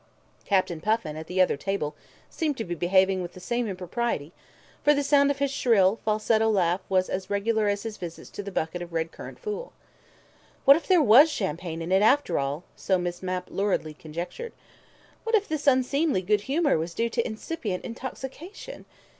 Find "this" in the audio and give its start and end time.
15.47-15.67